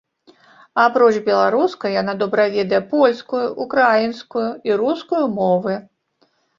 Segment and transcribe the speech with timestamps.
[0.83, 5.83] Апроч беларускай, яна добра ведае польскую, украінскую і рускую мовы.